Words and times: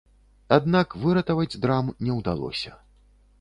Аднак 0.55 0.95
выратаваць 1.03 1.59
драм 1.67 1.93
не 2.09 2.17
ўдалося. 2.21 2.71